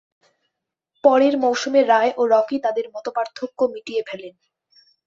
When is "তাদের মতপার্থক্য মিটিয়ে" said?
2.59-4.01